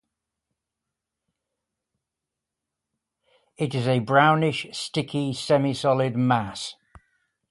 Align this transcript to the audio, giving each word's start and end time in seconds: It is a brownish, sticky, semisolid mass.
It 3.55 3.75
is 3.75 3.87
a 3.87 3.99
brownish, 3.99 4.65
sticky, 4.75 5.31
semisolid 5.31 6.15
mass. 6.15 6.73